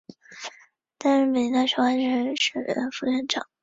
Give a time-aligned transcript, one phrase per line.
[0.97, 3.45] 担任北京师范大学化学学院副院长。